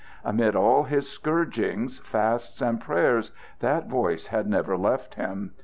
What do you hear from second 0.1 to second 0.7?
Amid